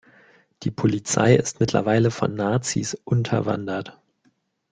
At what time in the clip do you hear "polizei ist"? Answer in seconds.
0.71-1.59